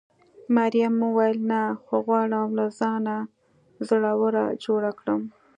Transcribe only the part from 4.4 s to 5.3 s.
جوړه کړم.